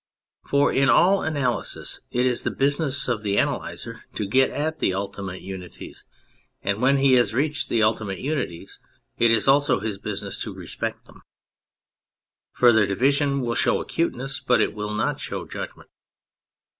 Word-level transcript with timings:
For 0.49 0.73
in 0.73 0.89
all 0.89 1.21
analysis 1.21 1.99
it 2.09 2.25
is 2.25 2.41
the 2.41 2.49
business 2.49 3.07
of 3.07 3.21
the 3.21 3.35
analyser 3.37 4.01
to 4.15 4.25
get 4.25 4.49
at 4.49 4.79
the 4.79 4.95
ultimate 4.95 5.43
unities; 5.43 6.05
when 6.63 6.97
he 6.97 7.13
has 7.13 7.35
reached 7.35 7.69
the 7.69 7.83
ultimate 7.83 8.17
unities 8.17 8.79
it 9.19 9.29
is 9.29 9.47
also 9.47 9.79
his 9.79 9.99
business 9.99 10.39
to 10.39 10.55
respect 10.55 11.05
them: 11.05 11.21
further 12.53 12.87
division 12.87 13.41
will 13.41 13.53
show 13.53 13.79
acuteness, 13.79 14.39
but 14.39 14.59
it 14.59 14.73
will 14.73 14.91
not 14.95 15.19
show 15.19 15.45
judgment. 15.45 15.91